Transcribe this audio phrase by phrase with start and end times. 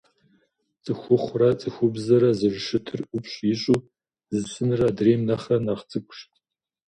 [0.83, 3.79] ЦӀыхухъурэ цӀыхубзу зэрыщытыр ӀупщӀ ищӀу,
[4.35, 6.19] зысыныр адрейм нэхърэ нэхъ цӀыкӀущ.